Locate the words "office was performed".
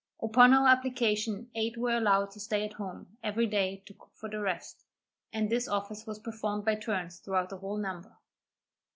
5.67-6.65